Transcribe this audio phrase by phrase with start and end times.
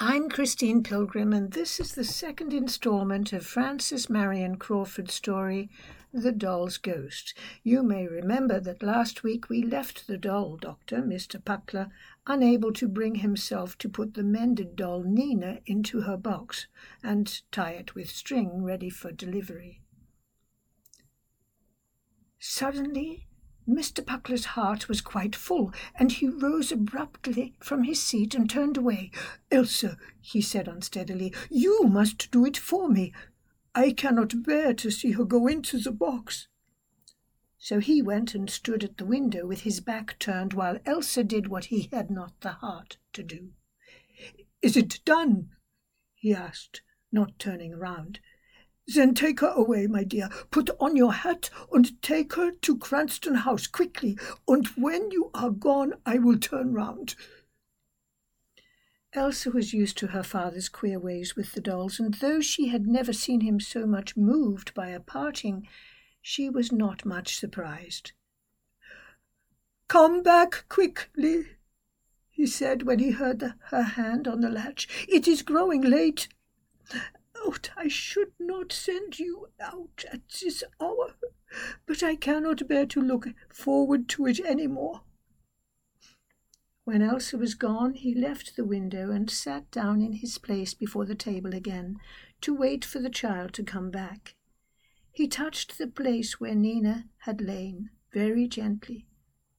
[0.00, 5.70] I'm Christine Pilgrim, and this is the second installment of Francis Marion Crawford's story,
[6.12, 7.34] The Doll's Ghost.
[7.62, 11.40] You may remember that last week we left the doll doctor, Mr.
[11.40, 11.90] Puckler,
[12.26, 16.66] unable to bring himself to put the mended doll Nina into her box
[17.02, 19.82] and tie it with string ready for delivery.
[22.40, 23.28] Suddenly,
[23.68, 24.04] Mr.
[24.04, 29.10] Puckler's heart was quite full, and he rose abruptly from his seat and turned away.
[29.50, 33.12] Elsa, he said unsteadily, you must do it for me.
[33.74, 36.48] I cannot bear to see her go into the box.
[37.56, 41.46] So he went and stood at the window with his back turned while Elsa did
[41.46, 43.52] what he had not the heart to do.
[44.60, 45.50] Is it done?
[46.14, 46.82] he asked,
[47.12, 48.18] not turning round.
[48.86, 50.28] Then take her away, my dear.
[50.50, 54.18] Put on your hat and take her to Cranston House quickly,
[54.48, 57.14] and when you are gone I will turn round.
[59.14, 62.86] Elsa was used to her father's queer ways with the dolls, and though she had
[62.86, 65.68] never seen him so much moved by a parting,
[66.22, 68.12] she was not much surprised.
[69.86, 71.44] Come back quickly,
[72.30, 74.88] he said when he heard the, her hand on the latch.
[75.08, 76.28] It is growing late
[77.52, 77.70] out.
[77.76, 81.14] I should not send you out at this hour,
[81.86, 85.02] but I cannot bear to look forward to it any more.
[86.84, 91.04] When Elsa was gone, he left the window and sat down in his place before
[91.04, 91.98] the table again
[92.40, 94.34] to wait for the child to come back.
[95.12, 99.06] He touched the place where Nina had lain very gently,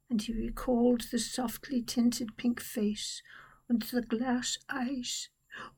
[0.09, 3.21] and he recalled the softly tinted pink face
[3.69, 5.29] and the glass eyes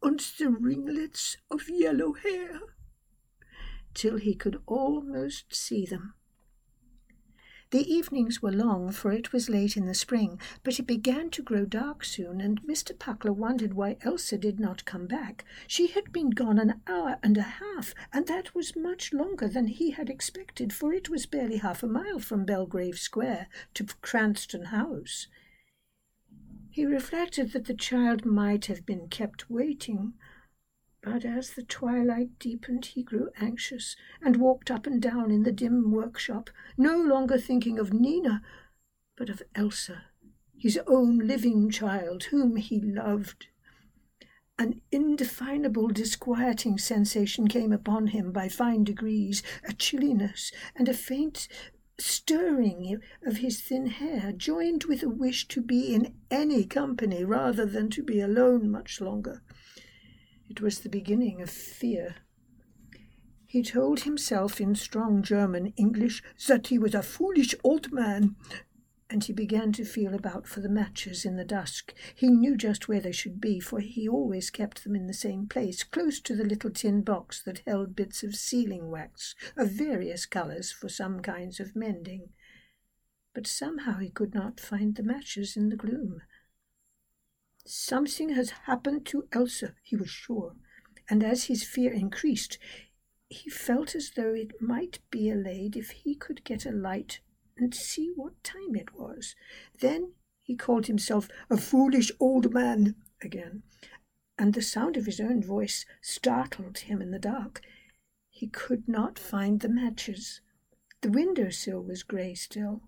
[0.01, 2.59] and the ringlets of yellow hair,
[3.93, 6.13] till he could almost see them.
[7.71, 11.41] The evenings were long, for it was late in the spring, but it began to
[11.41, 12.95] grow dark soon, and Mr.
[12.97, 15.43] Puckler wondered why Elsa did not come back.
[15.67, 19.67] She had been gone an hour and a half, and that was much longer than
[19.67, 24.65] he had expected, for it was barely half a mile from Belgrave Square to Cranston
[24.65, 25.27] House.
[26.75, 30.15] He reflected that the child might have been kept waiting,
[31.01, 35.53] but as the twilight deepened he grew anxious and walked up and down in the
[35.53, 38.41] dim workshop, no longer thinking of Nina,
[39.15, 40.07] but of Elsa,
[40.57, 43.47] his own living child, whom he loved.
[44.59, 51.47] An indefinable disquieting sensation came upon him by fine degrees, a chilliness and a faint
[51.99, 57.65] stirring of his thin hair, joined with a wish to be in any company rather
[57.65, 59.41] than to be alone much longer.
[60.49, 62.15] It was the beginning of fear.
[63.45, 68.35] He told himself in strong German English that he was a foolish old man
[69.09, 71.93] and he began to feel about for the matches in the dusk.
[72.15, 75.47] He knew just where they should be, for he always kept them in the same
[75.47, 80.25] place, close to the little tin box that held bits of sealing wax of various
[80.25, 82.29] colours for some kinds of mending.
[83.35, 86.21] But somehow he could not find the matches in the gloom.
[87.67, 90.55] Something has happened to Elsa, he was sure,
[91.09, 92.57] and as his fear increased,
[93.27, 97.19] he felt as though it might be allayed if he could get a light
[97.57, 99.35] and see what time it was.
[99.79, 103.63] Then he called himself a foolish old man again,
[104.37, 107.61] and the sound of his own voice startled him in the dark.
[108.29, 110.41] He could not find the matches.
[111.01, 112.81] The window sill was grey still.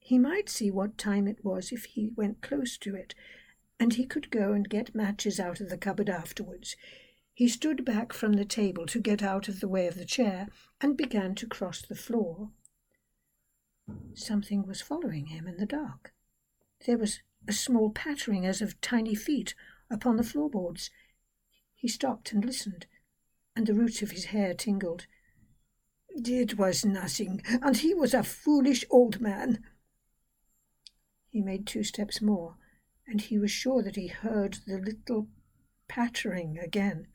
[0.00, 3.14] He might see what time it was if he went close to it,
[3.78, 6.76] and he could go and get matches out of the cupboard afterwards.
[7.32, 10.48] He stood back from the table to get out of the way of the chair
[10.80, 12.50] and began to cross the floor.
[14.14, 16.12] Something was following him in the dark.
[16.86, 19.54] There was a small pattering as of tiny feet
[19.90, 20.90] upon the floorboards.
[21.74, 22.86] He stopped and listened,
[23.56, 25.06] and the roots of his hair tingled.
[26.10, 29.64] It was nothing, and he was a foolish old man.
[31.28, 32.56] He made two steps more,
[33.06, 35.28] and he was sure that he heard the little
[35.86, 37.08] pattering again.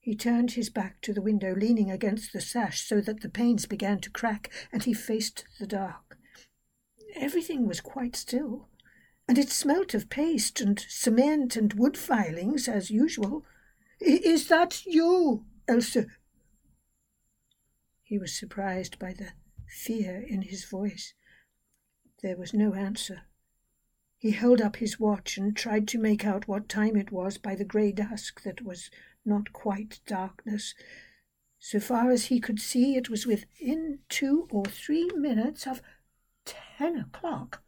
[0.00, 3.66] He turned his back to the window, leaning against the sash so that the panes
[3.66, 6.18] began to crack, and he faced the dark.
[7.14, 8.68] Everything was quite still,
[9.28, 13.44] and it smelt of paste and cement and wood filings as usual.
[14.00, 16.06] Is that you, Elsa?
[18.02, 19.32] He was surprised by the
[19.68, 21.12] fear in his voice.
[22.22, 23.22] There was no answer.
[24.16, 27.54] He held up his watch and tried to make out what time it was by
[27.54, 28.90] the grey dusk that was
[29.24, 30.74] not quite darkness.
[31.58, 35.82] So far as he could see, it was within two or three minutes of
[36.44, 37.62] ten o'clock.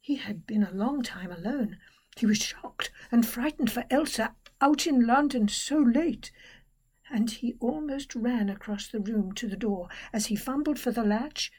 [0.00, 1.78] He had been a long time alone.
[2.16, 6.30] He was shocked and frightened for Elsa out in London so late.
[7.10, 9.88] And he almost ran across the room to the door.
[10.12, 11.50] As he fumbled for the latch,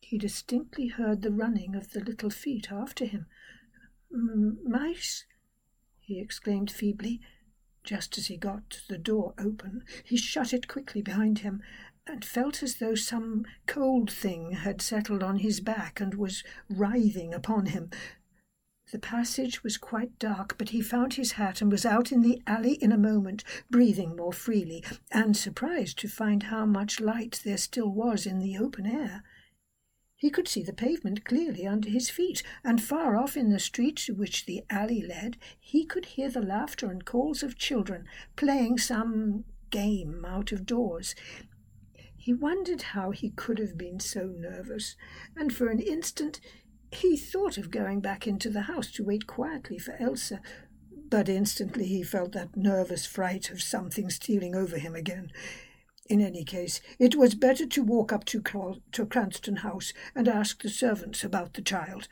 [0.00, 3.26] he distinctly heard the running of the little feet after him.
[4.10, 5.24] Mice?
[6.00, 7.20] he exclaimed feebly.
[7.88, 11.62] Just as he got the door open, he shut it quickly behind him
[12.06, 17.32] and felt as though some cold thing had settled on his back and was writhing
[17.32, 17.88] upon him.
[18.92, 22.42] The passage was quite dark, but he found his hat and was out in the
[22.46, 27.56] alley in a moment, breathing more freely, and surprised to find how much light there
[27.56, 29.22] still was in the open air.
[30.20, 33.96] He could see the pavement clearly under his feet, and far off in the street
[33.98, 38.04] to which the alley led, he could hear the laughter and calls of children
[38.34, 41.14] playing some game out of doors.
[42.16, 44.96] He wondered how he could have been so nervous,
[45.36, 46.40] and for an instant
[46.90, 50.40] he thought of going back into the house to wait quietly for Elsa,
[50.90, 55.30] but instantly he felt that nervous fright of something stealing over him again.
[56.08, 58.42] In any case, it was better to walk up to,
[58.92, 62.08] to Cranston House and ask the servants about the child.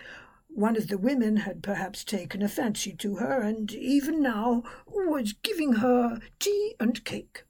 [0.48, 5.32] One of the women had perhaps taken a fancy to her, and even now was
[5.32, 7.44] giving her tea and cake.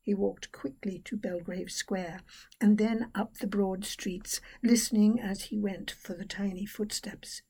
[0.00, 2.20] He walked quickly to Belgrave Square,
[2.58, 7.42] and then up the broad streets, listening as he went for the tiny footsteps.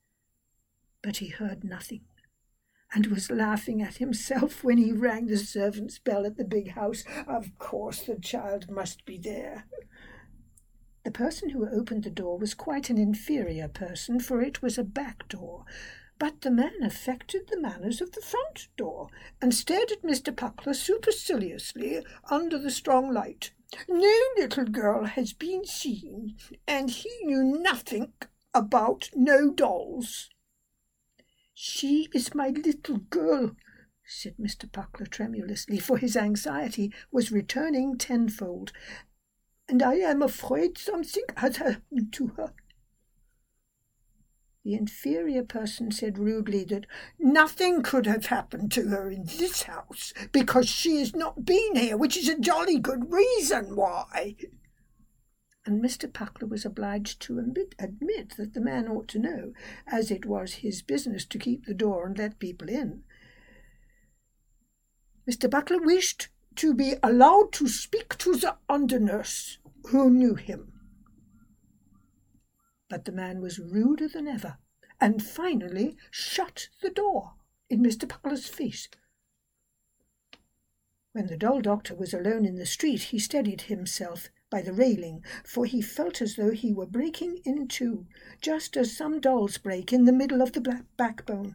[1.00, 2.02] But he heard nothing,
[2.92, 7.04] and was laughing at himself when he rang the servant's bell at the big house.
[7.26, 9.66] Of course the child must be there.
[11.04, 14.84] The person who opened the door was quite an inferior person, for it was a
[14.84, 15.64] back door,
[16.18, 19.08] but the man affected the manners of the front door,
[19.40, 20.34] and stared at Mr.
[20.34, 23.52] Puckler superciliously under the strong light.
[23.88, 26.36] No little girl has been seen,
[26.68, 28.12] and he knew nothing
[28.52, 30.28] about no dolls.
[31.62, 33.54] She is my little girl,
[34.02, 34.66] said Mr.
[34.66, 38.72] Puckler tremulously, for his anxiety was returning tenfold,
[39.68, 42.54] and I am afraid something has happened to her.
[44.64, 46.86] The inferior person said rudely that
[47.18, 51.98] nothing could have happened to her in this house because she has not been here,
[51.98, 54.34] which is a jolly good reason why.
[55.66, 56.10] And Mr.
[56.10, 59.52] Puckler was obliged to admit, admit that the man ought to know,
[59.86, 63.02] as it was his business to keep the door and let people in.
[65.28, 65.50] Mr.
[65.50, 69.58] Puckler wished to be allowed to speak to the under nurse,
[69.88, 70.72] who knew him.
[72.88, 74.58] But the man was ruder than ever,
[75.00, 77.34] and finally shut the door
[77.68, 78.08] in Mr.
[78.08, 78.88] Puckler's face.
[81.12, 85.24] When the doll doctor was alone in the street, he steadied himself by the railing,
[85.44, 88.06] for he felt as though he were breaking in two,
[88.42, 91.54] just as some dolls break in the middle of the backbone.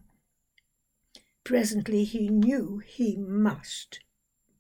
[1.44, 4.00] Presently he knew he must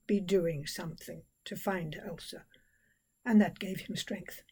[0.05, 2.45] be doing something to find Elsa,
[3.25, 4.43] and that gave him strength.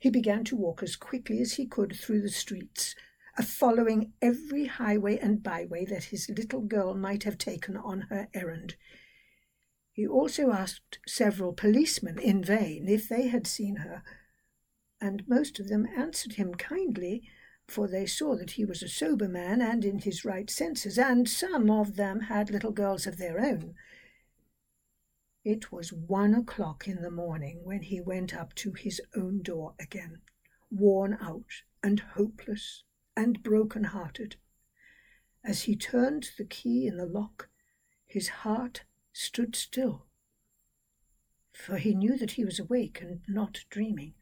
[0.00, 2.94] He began to walk as quickly as he could through the streets,
[3.40, 8.74] following every highway and byway that his little girl might have taken on her errand.
[9.98, 14.04] He also asked several policemen in vain if they had seen her,
[15.00, 17.28] and most of them answered him kindly,
[17.66, 21.28] for they saw that he was a sober man and in his right senses, and
[21.28, 23.74] some of them had little girls of their own.
[25.42, 29.74] It was one o'clock in the morning when he went up to his own door
[29.80, 30.22] again,
[30.70, 32.84] worn out and hopeless
[33.16, 34.36] and broken hearted.
[35.42, 37.48] As he turned the key in the lock,
[38.06, 40.06] his heart stood still,
[41.52, 44.14] for he knew that he was awake and not dreaming,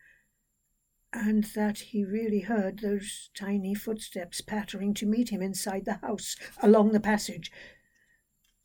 [1.13, 6.37] and that he really heard those tiny footsteps pattering to meet him inside the house
[6.63, 7.51] along the passage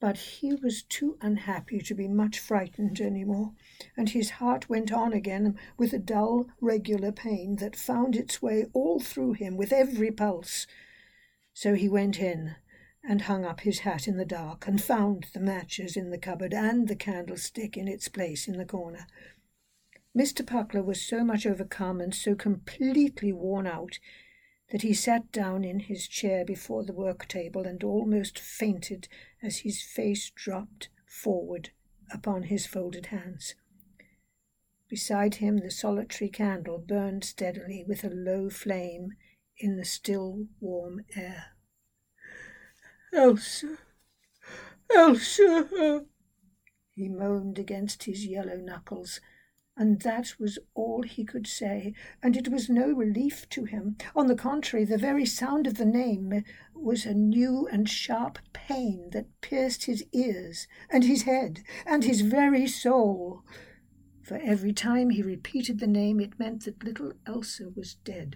[0.01, 3.53] but he was too unhappy to be much frightened any more,
[3.95, 8.65] and his heart went on again with a dull, regular pain that found its way
[8.73, 10.65] all through him with every pulse.
[11.53, 12.55] So he went in
[13.03, 16.53] and hung up his hat in the dark, and found the matches in the cupboard
[16.53, 19.07] and the candlestick in its place in the corner.
[20.17, 20.45] Mr.
[20.45, 23.97] Puckler was so much overcome and so completely worn out
[24.71, 29.07] that he sat down in his chair before the work table and almost fainted
[29.41, 31.71] as his face dropped forward
[32.13, 33.55] upon his folded hands.
[34.89, 39.13] Beside him, the solitary candle burned steadily with a low flame
[39.57, 41.53] in the still warm air.
[43.13, 43.77] Elsa,
[44.95, 46.05] Elsa,
[46.93, 49.19] he moaned against his yellow knuckles
[49.81, 53.97] and that was all he could say, and it was no relief to him.
[54.15, 56.43] On the contrary, the very sound of the name
[56.75, 62.21] was a new and sharp pain that pierced his ears, and his head, and his
[62.21, 63.43] very soul.
[64.21, 68.35] For every time he repeated the name, it meant that little Elsa was dead,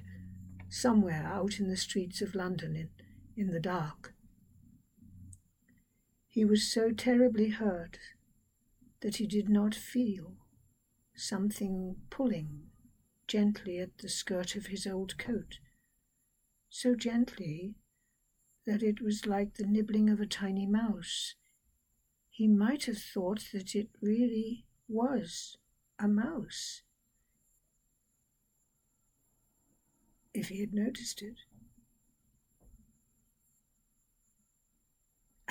[0.68, 2.90] somewhere out in the streets of London in,
[3.38, 4.15] in the dark.
[6.36, 7.98] He was so terribly hurt
[9.00, 10.36] that he did not feel
[11.16, 12.72] something pulling
[13.26, 15.60] gently at the skirt of his old coat,
[16.70, 17.76] so gently
[18.66, 21.36] that it was like the nibbling of a tiny mouse.
[22.30, 25.56] He might have thought that it really was
[25.98, 26.82] a mouse
[30.34, 31.38] if he had noticed it.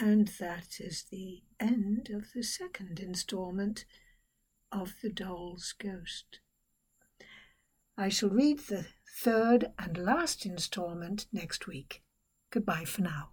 [0.04, 3.86] And that is the end of the second installment
[4.70, 6.40] of The Doll's Ghost.
[7.96, 8.84] I shall read the
[9.18, 12.02] third and last installment next week.
[12.50, 13.30] Goodbye for now.